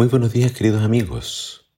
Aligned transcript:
Muy 0.00 0.08
buenos 0.08 0.32
días 0.32 0.52
queridos 0.52 0.82
amigos. 0.82 1.70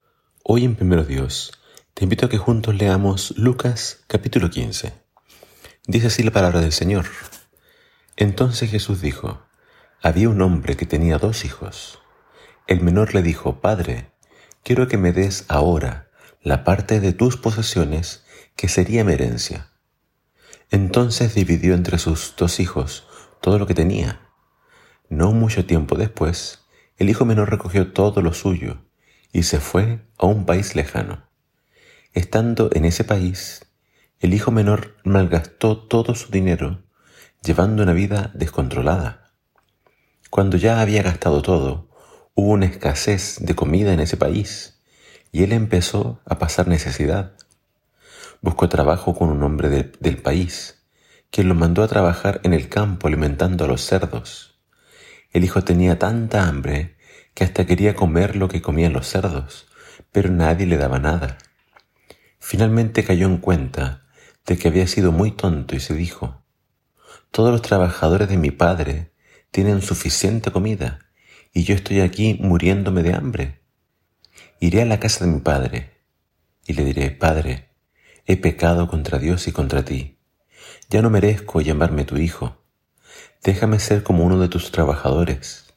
Hoy 0.44 0.64
en 0.64 0.76
Primero 0.76 1.02
Dios 1.02 1.50
te 1.92 2.04
invito 2.04 2.26
a 2.26 2.28
que 2.28 2.38
juntos 2.38 2.76
leamos 2.76 3.36
Lucas 3.36 4.04
capítulo 4.06 4.48
15. 4.48 4.92
Dice 5.88 6.06
así 6.06 6.22
la 6.22 6.30
palabra 6.30 6.60
del 6.60 6.70
Señor. 6.70 7.06
Entonces 8.16 8.70
Jesús 8.70 9.00
dijo, 9.00 9.42
había 10.00 10.28
un 10.28 10.40
hombre 10.40 10.76
que 10.76 10.86
tenía 10.86 11.18
dos 11.18 11.44
hijos. 11.44 11.98
El 12.68 12.80
menor 12.80 13.12
le 13.12 13.22
dijo, 13.22 13.60
Padre, 13.60 14.12
quiero 14.62 14.86
que 14.86 14.98
me 14.98 15.12
des 15.12 15.44
ahora 15.48 16.08
la 16.42 16.62
parte 16.62 17.00
de 17.00 17.12
tus 17.12 17.36
posesiones 17.36 18.22
que 18.54 18.68
sería 18.68 19.02
mi 19.02 19.14
herencia. 19.14 19.72
Entonces 20.70 21.34
dividió 21.34 21.74
entre 21.74 21.98
sus 21.98 22.36
dos 22.36 22.60
hijos 22.60 23.04
todo 23.40 23.58
lo 23.58 23.66
que 23.66 23.74
tenía. 23.74 24.30
No 25.08 25.32
mucho 25.32 25.66
tiempo 25.66 25.96
después, 25.96 26.61
el 27.02 27.10
hijo 27.10 27.24
menor 27.24 27.50
recogió 27.50 27.92
todo 27.92 28.22
lo 28.22 28.32
suyo 28.32 28.78
y 29.32 29.42
se 29.42 29.58
fue 29.58 30.06
a 30.18 30.26
un 30.26 30.46
país 30.46 30.76
lejano. 30.76 31.24
Estando 32.12 32.70
en 32.74 32.84
ese 32.84 33.02
país, 33.02 33.66
el 34.20 34.34
hijo 34.34 34.52
menor 34.52 34.94
malgastó 35.02 35.76
todo 35.76 36.14
su 36.14 36.30
dinero 36.30 36.84
llevando 37.42 37.82
una 37.82 37.92
vida 37.92 38.30
descontrolada. 38.34 39.32
Cuando 40.30 40.56
ya 40.56 40.80
había 40.80 41.02
gastado 41.02 41.42
todo, 41.42 41.88
hubo 42.36 42.52
una 42.52 42.66
escasez 42.66 43.38
de 43.40 43.56
comida 43.56 43.92
en 43.92 43.98
ese 43.98 44.16
país 44.16 44.80
y 45.32 45.42
él 45.42 45.50
empezó 45.50 46.20
a 46.24 46.38
pasar 46.38 46.68
necesidad. 46.68 47.32
Buscó 48.42 48.68
trabajo 48.68 49.16
con 49.16 49.28
un 49.28 49.42
hombre 49.42 49.90
del 49.98 50.18
país, 50.18 50.84
quien 51.32 51.48
lo 51.48 51.56
mandó 51.56 51.82
a 51.82 51.88
trabajar 51.88 52.40
en 52.44 52.54
el 52.54 52.68
campo 52.68 53.08
alimentando 53.08 53.64
a 53.64 53.68
los 53.68 53.80
cerdos. 53.80 54.52
El 55.32 55.44
hijo 55.44 55.64
tenía 55.64 55.98
tanta 55.98 56.46
hambre 56.46 56.94
que 57.34 57.44
hasta 57.44 57.66
quería 57.66 57.94
comer 57.94 58.36
lo 58.36 58.48
que 58.48 58.62
comían 58.62 58.92
los 58.92 59.08
cerdos, 59.08 59.66
pero 60.10 60.30
nadie 60.30 60.66
le 60.66 60.76
daba 60.76 60.98
nada. 60.98 61.38
Finalmente 62.38 63.04
cayó 63.04 63.26
en 63.26 63.38
cuenta 63.38 64.04
de 64.46 64.58
que 64.58 64.68
había 64.68 64.86
sido 64.86 65.12
muy 65.12 65.30
tonto 65.30 65.76
y 65.76 65.80
se 65.80 65.94
dijo, 65.94 66.42
todos 67.30 67.50
los 67.50 67.62
trabajadores 67.62 68.28
de 68.28 68.36
mi 68.36 68.50
padre 68.50 69.12
tienen 69.50 69.82
suficiente 69.82 70.50
comida 70.50 70.98
y 71.52 71.64
yo 71.64 71.74
estoy 71.74 72.00
aquí 72.00 72.38
muriéndome 72.40 73.02
de 73.02 73.14
hambre. 73.14 73.62
Iré 74.60 74.82
a 74.82 74.86
la 74.86 75.00
casa 75.00 75.24
de 75.24 75.30
mi 75.30 75.40
padre 75.40 75.90
y 76.66 76.74
le 76.74 76.84
diré, 76.84 77.10
Padre, 77.10 77.70
he 78.26 78.36
pecado 78.36 78.88
contra 78.88 79.18
Dios 79.18 79.48
y 79.48 79.52
contra 79.52 79.84
ti. 79.84 80.18
Ya 80.88 81.02
no 81.02 81.10
merezco 81.10 81.60
llamarme 81.60 82.04
tu 82.04 82.16
hijo 82.16 82.62
déjame 83.42 83.80
ser 83.80 84.02
como 84.02 84.24
uno 84.24 84.38
de 84.38 84.48
tus 84.48 84.70
trabajadores. 84.70 85.71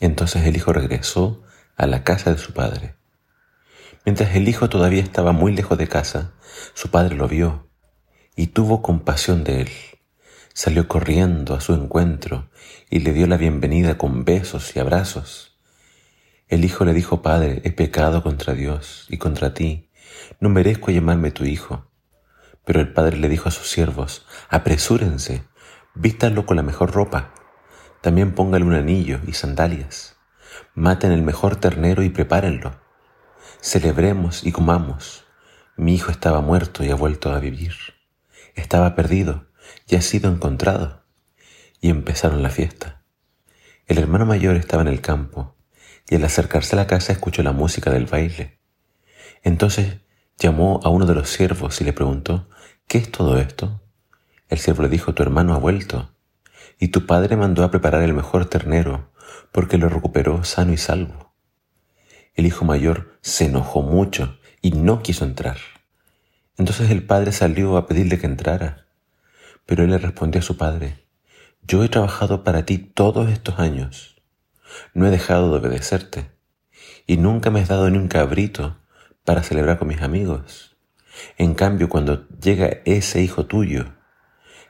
Entonces 0.00 0.44
el 0.44 0.56
hijo 0.56 0.72
regresó 0.72 1.42
a 1.76 1.86
la 1.86 2.04
casa 2.04 2.32
de 2.32 2.38
su 2.38 2.52
padre. 2.52 2.94
Mientras 4.04 4.34
el 4.34 4.48
hijo 4.48 4.68
todavía 4.68 5.02
estaba 5.02 5.32
muy 5.32 5.54
lejos 5.54 5.78
de 5.78 5.88
casa, 5.88 6.32
su 6.74 6.90
padre 6.90 7.16
lo 7.16 7.26
vio 7.28 7.68
y 8.36 8.48
tuvo 8.48 8.82
compasión 8.82 9.44
de 9.44 9.62
él. 9.62 9.70
Salió 10.52 10.86
corriendo 10.88 11.54
a 11.54 11.60
su 11.60 11.74
encuentro 11.74 12.50
y 12.90 13.00
le 13.00 13.12
dio 13.12 13.26
la 13.26 13.36
bienvenida 13.36 13.96
con 13.96 14.24
besos 14.24 14.76
y 14.76 14.78
abrazos. 14.78 15.56
El 16.48 16.64
hijo 16.64 16.84
le 16.84 16.92
dijo, 16.92 17.22
Padre, 17.22 17.62
he 17.64 17.72
pecado 17.72 18.22
contra 18.22 18.54
Dios 18.54 19.06
y 19.08 19.16
contra 19.16 19.54
ti, 19.54 19.90
no 20.38 20.48
merezco 20.48 20.90
llamarme 20.90 21.30
tu 21.30 21.44
hijo. 21.44 21.90
Pero 22.64 22.80
el 22.80 22.92
padre 22.92 23.16
le 23.16 23.28
dijo 23.28 23.48
a 23.48 23.52
sus 23.52 23.70
siervos, 23.70 24.26
apresúrense, 24.48 25.44
Vístanlo 25.96 26.44
con 26.44 26.56
la 26.56 26.62
mejor 26.62 26.92
ropa. 26.92 27.32
También 28.04 28.34
póngale 28.34 28.66
un 28.66 28.74
anillo 28.74 29.18
y 29.26 29.32
sandalias. 29.32 30.16
Maten 30.74 31.10
el 31.10 31.22
mejor 31.22 31.56
ternero 31.56 32.02
y 32.02 32.10
prepárenlo. 32.10 32.78
Celebremos 33.62 34.44
y 34.44 34.52
comamos. 34.52 35.24
Mi 35.78 35.94
hijo 35.94 36.10
estaba 36.10 36.42
muerto 36.42 36.84
y 36.84 36.90
ha 36.90 36.96
vuelto 36.96 37.32
a 37.32 37.38
vivir. 37.38 37.72
Estaba 38.56 38.94
perdido 38.94 39.46
y 39.88 39.96
ha 39.96 40.02
sido 40.02 40.30
encontrado. 40.30 41.06
Y 41.80 41.88
empezaron 41.88 42.42
la 42.42 42.50
fiesta. 42.50 43.00
El 43.86 43.96
hermano 43.96 44.26
mayor 44.26 44.56
estaba 44.56 44.82
en 44.82 44.88
el 44.88 45.00
campo 45.00 45.56
y 46.06 46.16
al 46.16 46.24
acercarse 46.24 46.76
a 46.76 46.80
la 46.80 46.86
casa 46.86 47.10
escuchó 47.10 47.42
la 47.42 47.52
música 47.52 47.90
del 47.90 48.04
baile. 48.04 48.60
Entonces 49.42 50.02
llamó 50.38 50.78
a 50.84 50.90
uno 50.90 51.06
de 51.06 51.14
los 51.14 51.30
siervos 51.30 51.80
y 51.80 51.84
le 51.84 51.94
preguntó, 51.94 52.50
¿qué 52.86 52.98
es 52.98 53.10
todo 53.10 53.38
esto? 53.38 53.80
El 54.50 54.58
siervo 54.58 54.82
le 54.82 54.90
dijo, 54.90 55.14
tu 55.14 55.22
hermano 55.22 55.54
ha 55.54 55.58
vuelto, 55.58 56.13
y 56.78 56.88
tu 56.88 57.06
padre 57.06 57.36
mandó 57.36 57.64
a 57.64 57.70
preparar 57.70 58.02
el 58.02 58.14
mejor 58.14 58.46
ternero, 58.46 59.10
porque 59.52 59.78
lo 59.78 59.88
recuperó 59.88 60.44
sano 60.44 60.72
y 60.72 60.76
salvo. 60.76 61.34
El 62.34 62.46
hijo 62.46 62.64
mayor 62.64 63.18
se 63.20 63.46
enojó 63.46 63.82
mucho 63.82 64.38
y 64.60 64.72
no 64.72 65.02
quiso 65.02 65.24
entrar. 65.24 65.58
Entonces 66.56 66.90
el 66.90 67.04
padre 67.04 67.32
salió 67.32 67.76
a 67.76 67.86
pedirle 67.86 68.18
que 68.18 68.26
entrara, 68.26 68.86
pero 69.66 69.84
él 69.84 69.90
le 69.90 69.98
respondió 69.98 70.40
a 70.40 70.44
su 70.44 70.56
padre, 70.56 71.04
yo 71.62 71.82
he 71.82 71.88
trabajado 71.88 72.44
para 72.44 72.66
ti 72.66 72.78
todos 72.78 73.30
estos 73.30 73.58
años, 73.58 74.22
no 74.92 75.06
he 75.06 75.10
dejado 75.10 75.50
de 75.50 75.58
obedecerte, 75.58 76.30
y 77.06 77.16
nunca 77.16 77.50
me 77.50 77.60
has 77.60 77.68
dado 77.68 77.88
ni 77.90 77.98
un 77.98 78.08
cabrito 78.08 78.78
para 79.24 79.42
celebrar 79.42 79.78
con 79.78 79.88
mis 79.88 80.02
amigos. 80.02 80.76
En 81.38 81.54
cambio, 81.54 81.88
cuando 81.88 82.28
llega 82.28 82.80
ese 82.84 83.22
hijo 83.22 83.46
tuyo, 83.46 83.94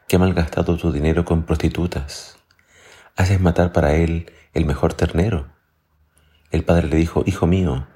que 0.06 0.16
ha 0.16 0.18
malgastado 0.18 0.76
tu 0.76 0.92
dinero 0.92 1.24
con 1.24 1.44
prostitutas. 1.44 2.36
Haces 3.16 3.40
matar 3.40 3.72
para 3.72 3.94
él 3.94 4.30
el 4.52 4.64
mejor 4.64 4.94
ternero. 4.94 5.52
El 6.50 6.64
padre 6.64 6.88
le 6.88 6.96
dijo, 6.96 7.22
Hijo 7.26 7.46
mío, 7.46 7.86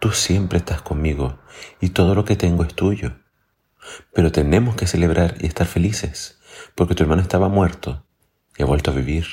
tú 0.00 0.12
siempre 0.12 0.58
estás 0.58 0.82
conmigo 0.82 1.38
y 1.80 1.90
todo 1.90 2.14
lo 2.14 2.24
que 2.24 2.36
tengo 2.36 2.64
es 2.64 2.74
tuyo. 2.74 3.16
Pero 4.12 4.32
tenemos 4.32 4.76
que 4.76 4.86
celebrar 4.86 5.36
y 5.40 5.46
estar 5.46 5.66
felices, 5.66 6.40
porque 6.74 6.94
tu 6.94 7.02
hermano 7.02 7.22
estaba 7.22 7.48
muerto 7.48 8.06
y 8.56 8.62
ha 8.62 8.66
vuelto 8.66 8.90
a 8.90 8.94
vivir. 8.94 9.26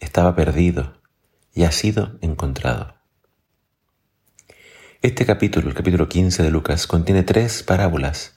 Estaba 0.00 0.34
perdido 0.34 1.00
y 1.54 1.64
ha 1.64 1.72
sido 1.72 2.18
encontrado. 2.20 2.96
Este 5.02 5.26
capítulo, 5.26 5.68
el 5.68 5.74
capítulo 5.74 6.08
15 6.08 6.42
de 6.42 6.50
Lucas, 6.50 6.86
contiene 6.86 7.22
tres 7.22 7.62
parábolas 7.62 8.34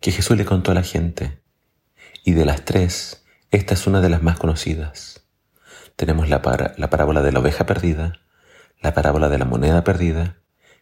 que 0.00 0.12
Jesús 0.12 0.36
le 0.36 0.44
contó 0.44 0.72
a 0.72 0.74
la 0.74 0.82
gente 0.82 1.40
y 2.24 2.32
de 2.32 2.44
las 2.44 2.64
tres, 2.64 3.24
esta 3.50 3.74
es 3.74 3.86
una 3.86 4.00
de 4.00 4.08
las 4.08 4.22
más 4.22 4.38
conocidas. 4.38 5.24
Tenemos 5.96 6.28
la, 6.28 6.40
la 6.76 6.90
parábola 6.90 7.22
de 7.22 7.32
la 7.32 7.40
oveja 7.40 7.66
perdida, 7.66 8.20
la 8.80 8.94
parábola 8.94 9.28
de 9.28 9.38
la 9.38 9.44
moneda 9.44 9.84
perdida 9.84 10.38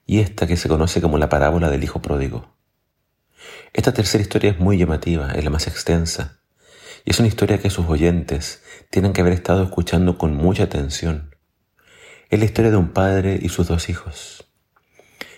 y 0.06 0.20
esta 0.20 0.46
que 0.46 0.56
se 0.56 0.68
conoce 0.68 1.00
como 1.00 1.18
la 1.18 1.28
parábola 1.28 1.70
del 1.70 1.84
hijo 1.84 2.00
pródigo. 2.02 2.56
Esta 3.72 3.92
tercera 3.92 4.22
historia 4.22 4.50
es 4.50 4.58
muy 4.58 4.78
llamativa, 4.78 5.32
es 5.32 5.44
la 5.44 5.50
más 5.50 5.66
extensa, 5.66 6.40
y 7.04 7.10
es 7.10 7.18
una 7.18 7.28
historia 7.28 7.58
que 7.58 7.70
sus 7.70 7.86
oyentes 7.86 8.62
tienen 8.90 9.12
que 9.12 9.20
haber 9.20 9.32
estado 9.32 9.62
escuchando 9.62 10.18
con 10.18 10.34
mucha 10.34 10.64
atención. 10.64 11.34
Es 12.30 12.38
la 12.38 12.44
historia 12.44 12.70
de 12.70 12.76
un 12.76 12.92
padre 12.92 13.38
y 13.40 13.48
sus 13.48 13.68
dos 13.68 13.88
hijos. 13.88 14.50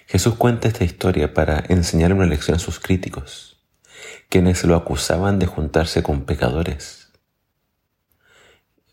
Jesús 0.07 0.35
cuenta 0.35 0.69
esta 0.69 0.85
historia 0.85 1.35
para 1.35 1.65
enseñar 1.69 2.13
una 2.13 2.27
lección 2.27 2.57
a 2.57 2.61
sus 2.61 2.81
críticos 2.81 3.50
quienes 4.29 4.65
lo 4.65 4.77
acusaban 4.77 5.39
de 5.39 5.47
juntarse 5.47 6.03
con 6.03 6.25
pecadores. 6.25 7.13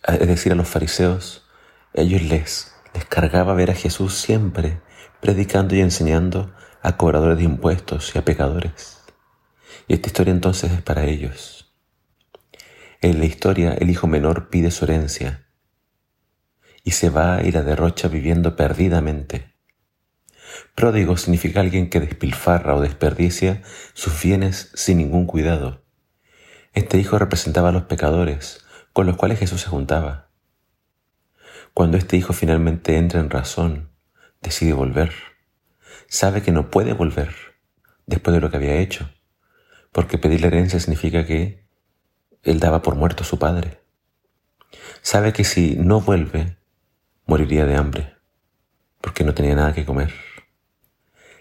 Es 0.03 0.27
decir, 0.27 0.51
a 0.51 0.55
los 0.55 0.67
fariseos, 0.67 1.45
ellos 1.93 2.21
les, 2.21 2.73
les 2.93 3.05
cargaba 3.05 3.53
ver 3.53 3.71
a 3.71 3.75
Jesús 3.75 4.15
siempre 4.15 4.81
predicando 5.21 5.75
y 5.75 5.81
enseñando 5.81 6.53
a 6.81 6.97
cobradores 6.97 7.37
de 7.37 7.43
impuestos 7.43 8.15
y 8.15 8.19
a 8.19 8.25
pecadores. 8.25 9.01
Y 9.87 9.93
esta 9.93 10.07
historia 10.07 10.31
entonces 10.31 10.71
es 10.71 10.81
para 10.81 11.05
ellos. 11.05 11.73
En 13.01 13.19
la 13.19 13.25
historia, 13.25 13.73
el 13.73 13.89
hijo 13.89 14.07
menor 14.07 14.49
pide 14.49 14.71
su 14.71 14.85
herencia 14.85 15.47
y 16.83 16.91
se 16.91 17.09
va 17.09 17.43
y 17.43 17.51
la 17.51 17.63
derrocha 17.63 18.07
viviendo 18.07 18.55
perdidamente. 18.55 19.56
Pródigo 20.77 21.17
significa 21.17 21.61
alguien 21.61 21.89
que 21.89 21.99
despilfarra 21.99 22.75
o 22.75 22.81
desperdicia 22.81 23.63
sus 23.95 24.21
bienes 24.21 24.69
sin 24.75 24.99
ningún 24.99 25.25
cuidado. 25.25 25.83
Este 26.71 26.99
hijo 26.99 27.17
representaba 27.17 27.69
a 27.69 27.71
los 27.71 27.85
pecadores 27.85 28.63
con 28.93 29.07
los 29.07 29.17
cuales 29.17 29.39
Jesús 29.39 29.61
se 29.61 29.69
juntaba. 29.69 30.29
Cuando 31.73 31.97
este 31.97 32.15
hijo 32.15 32.31
finalmente 32.31 32.95
entra 32.95 33.19
en 33.19 33.31
razón, 33.31 33.89
decide 34.39 34.73
volver. 34.73 35.13
Sabe 36.09 36.43
que 36.43 36.51
no 36.51 36.69
puede 36.69 36.93
volver 36.93 37.33
después 38.05 38.35
de 38.35 38.41
lo 38.41 38.51
que 38.51 38.57
había 38.57 38.75
hecho, 38.75 39.09
porque 39.91 40.19
pedir 40.19 40.41
la 40.41 40.47
herencia 40.47 40.79
significa 40.79 41.25
que 41.25 41.65
él 42.43 42.59
daba 42.59 42.83
por 42.83 42.93
muerto 42.93 43.23
a 43.23 43.25
su 43.25 43.39
padre. 43.39 43.81
Sabe 45.01 45.33
que 45.33 45.43
si 45.43 45.75
no 45.75 46.01
vuelve, 46.01 46.57
moriría 47.25 47.65
de 47.65 47.77
hambre, 47.77 48.15
porque 49.01 49.23
no 49.23 49.33
tenía 49.33 49.55
nada 49.55 49.73
que 49.73 49.83
comer. 49.83 50.26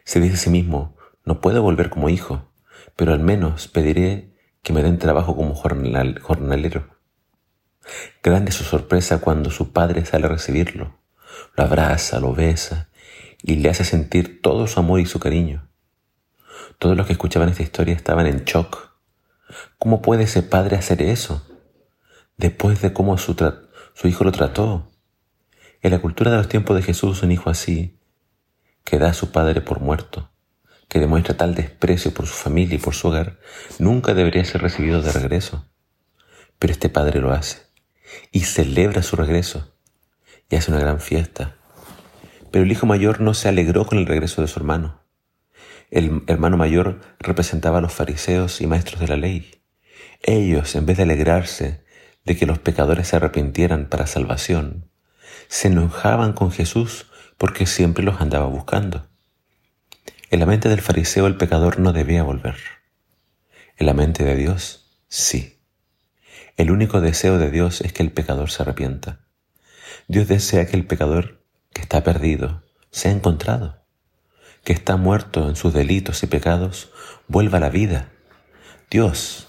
Se 0.06 0.20
dice 0.20 0.34
a 0.34 0.38
sí 0.38 0.50
mismo, 0.50 0.96
no 1.24 1.40
puedo 1.40 1.62
volver 1.62 1.90
como 1.90 2.08
hijo, 2.08 2.48
pero 2.94 3.12
al 3.12 3.18
menos 3.18 3.66
pediré 3.66 4.32
que 4.62 4.72
me 4.72 4.84
den 4.84 4.98
trabajo 4.98 5.34
como 5.34 5.56
jornalero. 5.56 6.96
Grande 8.22 8.52
su 8.52 8.62
sorpresa 8.62 9.20
cuando 9.20 9.50
su 9.50 9.72
padre 9.72 10.06
sale 10.06 10.26
a 10.26 10.28
recibirlo, 10.28 10.96
lo 11.56 11.64
abraza, 11.64 12.20
lo 12.20 12.34
besa 12.34 12.88
y 13.42 13.56
le 13.56 13.68
hace 13.68 13.82
sentir 13.82 14.40
todo 14.42 14.68
su 14.68 14.78
amor 14.78 15.00
y 15.00 15.06
su 15.06 15.18
cariño. 15.18 15.68
Todos 16.78 16.96
los 16.96 17.06
que 17.06 17.14
escuchaban 17.14 17.48
esta 17.48 17.64
historia 17.64 17.96
estaban 17.96 18.28
en 18.28 18.44
shock. 18.44 18.92
¿Cómo 19.76 20.02
puede 20.02 20.22
ese 20.22 20.44
padre 20.44 20.76
hacer 20.76 21.02
eso? 21.02 21.44
Después 22.36 22.80
de 22.80 22.92
cómo 22.92 23.18
su, 23.18 23.34
su 23.94 24.06
hijo 24.06 24.22
lo 24.22 24.30
trató. 24.30 24.92
En 25.82 25.90
la 25.90 25.98
cultura 25.98 26.30
de 26.30 26.36
los 26.36 26.48
tiempos 26.48 26.76
de 26.76 26.82
Jesús, 26.82 27.24
un 27.24 27.32
hijo 27.32 27.50
así, 27.50 27.98
que 28.86 28.98
da 29.00 29.10
a 29.10 29.14
su 29.14 29.32
padre 29.32 29.60
por 29.60 29.80
muerto, 29.80 30.30
que 30.88 31.00
demuestra 31.00 31.36
tal 31.36 31.56
desprecio 31.56 32.14
por 32.14 32.26
su 32.26 32.34
familia 32.34 32.76
y 32.76 32.78
por 32.78 32.94
su 32.94 33.08
hogar, 33.08 33.40
nunca 33.80 34.14
debería 34.14 34.44
ser 34.44 34.62
recibido 34.62 35.02
de 35.02 35.10
regreso. 35.10 35.68
Pero 36.60 36.72
este 36.72 36.88
padre 36.88 37.20
lo 37.20 37.32
hace 37.32 37.62
y 38.30 38.42
celebra 38.42 39.02
su 39.02 39.16
regreso 39.16 39.74
y 40.48 40.54
hace 40.54 40.70
una 40.70 40.80
gran 40.80 41.00
fiesta. 41.00 41.56
Pero 42.52 42.64
el 42.64 42.70
hijo 42.70 42.86
mayor 42.86 43.20
no 43.20 43.34
se 43.34 43.48
alegró 43.48 43.86
con 43.86 43.98
el 43.98 44.06
regreso 44.06 44.40
de 44.40 44.48
su 44.48 44.60
hermano. 44.60 45.02
El 45.90 46.22
hermano 46.28 46.56
mayor 46.56 47.00
representaba 47.18 47.78
a 47.78 47.82
los 47.82 47.92
fariseos 47.92 48.60
y 48.60 48.68
maestros 48.68 49.00
de 49.00 49.08
la 49.08 49.16
ley. 49.16 49.62
Ellos, 50.22 50.76
en 50.76 50.86
vez 50.86 50.96
de 50.96 51.02
alegrarse 51.02 51.84
de 52.24 52.36
que 52.36 52.46
los 52.46 52.60
pecadores 52.60 53.08
se 53.08 53.16
arrepintieran 53.16 53.88
para 53.88 54.06
salvación, 54.06 54.90
se 55.48 55.68
enojaban 55.68 56.34
con 56.34 56.52
Jesús 56.52 57.06
porque 57.38 57.66
siempre 57.66 58.04
los 58.04 58.20
andaba 58.20 58.46
buscando. 58.46 59.08
En 60.30 60.40
la 60.40 60.46
mente 60.46 60.68
del 60.68 60.80
fariseo 60.80 61.26
el 61.26 61.36
pecador 61.36 61.78
no 61.78 61.92
debía 61.92 62.22
volver. 62.22 62.56
En 63.76 63.86
la 63.86 63.94
mente 63.94 64.24
de 64.24 64.36
Dios, 64.36 64.98
sí. 65.08 65.60
El 66.56 66.70
único 66.70 67.00
deseo 67.00 67.38
de 67.38 67.50
Dios 67.50 67.80
es 67.82 67.92
que 67.92 68.02
el 68.02 68.10
pecador 68.10 68.50
se 68.50 68.62
arrepienta. 68.62 69.20
Dios 70.08 70.28
desea 70.28 70.66
que 70.66 70.76
el 70.76 70.86
pecador 70.86 71.44
que 71.72 71.82
está 71.82 72.02
perdido 72.02 72.62
sea 72.90 73.12
encontrado, 73.12 73.84
que 74.64 74.72
está 74.72 74.96
muerto 74.96 75.48
en 75.48 75.56
sus 75.56 75.74
delitos 75.74 76.22
y 76.22 76.26
pecados, 76.26 76.90
vuelva 77.28 77.58
a 77.58 77.60
la 77.60 77.68
vida. 77.68 78.10
Dios, 78.90 79.46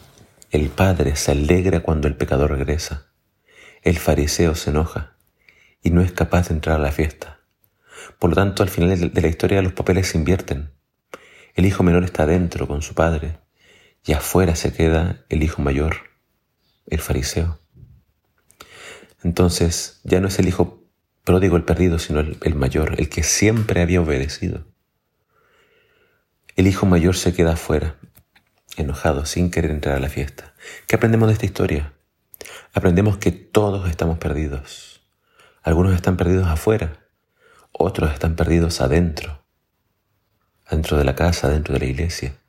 el 0.52 0.70
Padre, 0.70 1.16
se 1.16 1.32
alegra 1.32 1.80
cuando 1.80 2.08
el 2.08 2.18
pecador 2.18 2.52
regresa. 2.52 3.08
El 3.82 3.98
fariseo 3.98 4.56
se 4.56 4.72
enoja 4.72 5.16
y 5.82 5.92
no 5.92 6.02
es 6.02 6.12
capaz 6.12 6.50
de 6.50 6.56
entrar 6.56 6.76
a 6.76 6.84
la 6.84 6.92
fiesta. 6.92 7.37
Por 8.20 8.32
lo 8.32 8.36
tanto, 8.36 8.64
al 8.64 8.70
final 8.70 9.12
de 9.14 9.22
la 9.22 9.28
historia 9.28 9.62
los 9.62 9.74
papeles 9.74 10.08
se 10.08 10.18
invierten. 10.18 10.72
El 11.56 11.66
hijo 11.66 11.84
menor 11.84 12.04
está 12.04 12.26
dentro 12.26 12.68
con 12.68 12.82
su 12.82 12.94
padre 12.94 13.40
y 14.06 14.14
afuera 14.14 14.56
se 14.56 14.74
queda 14.74 15.26
el 15.30 15.44
hijo 15.44 15.62
mayor, 15.62 15.98
el 16.88 17.00
fariseo. 17.00 17.60
Entonces 19.24 20.00
ya 20.04 20.20
no 20.20 20.28
es 20.28 20.40
el 20.40 20.48
hijo 20.48 20.84
pródigo 21.24 21.58
el 21.58 21.64
perdido, 21.64 22.00
sino 22.00 22.20
el, 22.20 22.38
el 22.42 22.56
mayor, 22.56 22.96
el 23.00 23.10
que 23.10 23.24
siempre 23.24 23.82
había 23.82 24.02
obedecido. 24.02 24.66
El 26.56 26.68
hijo 26.68 26.86
mayor 26.86 27.16
se 27.16 27.34
queda 27.34 27.54
afuera, 27.54 27.98
enojado, 28.78 29.26
sin 29.26 29.52
querer 29.52 29.72
entrar 29.72 29.96
a 29.96 30.00
la 30.00 30.10
fiesta. 30.10 30.54
¿Qué 30.88 30.96
aprendemos 30.96 31.28
de 31.28 31.34
esta 31.34 31.46
historia? 31.46 31.94
Aprendemos 32.74 33.18
que 33.18 33.32
todos 33.32 33.90
estamos 33.90 34.20
perdidos. 34.20 35.02
Algunos 35.64 35.94
están 35.94 36.18
perdidos 36.18 36.48
afuera, 36.48 37.07
otros 37.72 38.12
están 38.12 38.36
perdidos 38.36 38.82
adentro, 38.82 39.44
dentro 40.70 40.98
de 40.98 41.04
la 41.04 41.16
casa, 41.16 41.50
dentro 41.50 41.74
de 41.74 41.80
la 41.80 41.86
iglesia. 41.86 42.40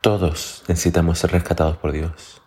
Todos 0.00 0.64
necesitamos 0.68 1.18
ser 1.18 1.32
rescatados 1.32 1.76
por 1.76 1.92
Dios, 1.92 2.42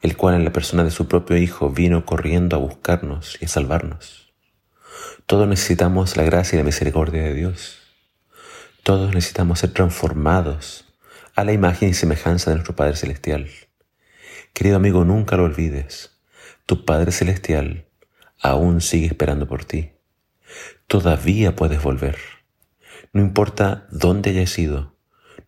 el 0.00 0.16
cual 0.16 0.34
en 0.34 0.44
la 0.44 0.52
persona 0.52 0.84
de 0.84 0.90
su 0.90 1.08
propio 1.08 1.36
Hijo 1.36 1.70
vino 1.70 2.04
corriendo 2.04 2.56
a 2.56 2.60
buscarnos 2.60 3.38
y 3.40 3.46
a 3.46 3.48
salvarnos. 3.48 4.32
Todos 5.26 5.48
necesitamos 5.48 6.16
la 6.16 6.24
gracia 6.24 6.56
y 6.56 6.58
la 6.58 6.64
misericordia 6.64 7.22
de 7.22 7.34
Dios. 7.34 7.78
Todos 8.82 9.14
necesitamos 9.14 9.60
ser 9.60 9.72
transformados 9.72 10.84
a 11.34 11.44
la 11.44 11.52
imagen 11.52 11.88
y 11.88 11.94
semejanza 11.94 12.50
de 12.50 12.56
nuestro 12.56 12.76
Padre 12.76 12.96
Celestial. 12.96 13.48
Querido 14.52 14.76
amigo, 14.76 15.04
nunca 15.04 15.36
lo 15.36 15.44
olvides. 15.44 16.20
Tu 16.66 16.84
Padre 16.84 17.10
Celestial 17.10 17.86
aún 18.40 18.80
sigue 18.80 19.06
esperando 19.06 19.48
por 19.48 19.64
ti 19.64 19.93
todavía 20.86 21.56
puedes 21.56 21.82
volver. 21.82 22.16
No 23.12 23.20
importa 23.20 23.86
dónde 23.90 24.30
hayas 24.30 24.58
ido, 24.58 24.94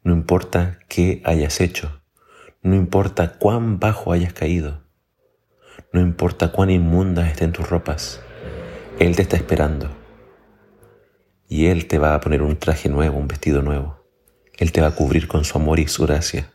no 0.03 0.13
importa 0.13 0.79
qué 0.89 1.23
hayas 1.25 1.61
hecho, 1.61 2.01
no 2.63 2.75
importa 2.75 3.39
cuán 3.39 3.79
bajo 3.79 4.13
hayas 4.13 4.33
caído, 4.33 4.83
no 5.93 6.01
importa 6.01 6.53
cuán 6.53 6.71
inmundas 6.71 7.29
estén 7.29 7.53
tus 7.53 7.69
ropas, 7.69 8.21
Él 8.99 9.17
te 9.17 9.23
está 9.23 9.37
esperando. 9.37 9.91
Y 11.49 11.67
Él 11.67 11.87
te 11.87 11.99
va 11.99 12.15
a 12.15 12.21
poner 12.21 12.43
un 12.43 12.57
traje 12.57 12.89
nuevo, 12.89 13.19
un 13.19 13.29
vestido 13.29 13.63
nuevo. 13.63 14.05
Él 14.59 14.73
te 14.73 14.81
va 14.81 14.89
a 14.89 14.95
cubrir 14.95 15.29
con 15.29 15.45
su 15.45 15.59
amor 15.59 15.79
y 15.79 15.87
su 15.87 16.05
gracia. 16.05 16.53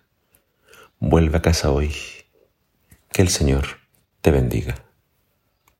Vuelve 0.99 1.37
a 1.37 1.41
casa 1.41 1.71
hoy. 1.71 1.93
Que 3.11 3.21
el 3.21 3.29
Señor 3.29 3.65
te 4.21 4.31
bendiga. 4.31 4.90